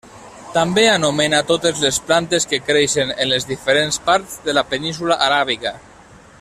[0.53, 5.77] També anomena totes les plantes que creixen en les diferents parts de la Península aràbiga.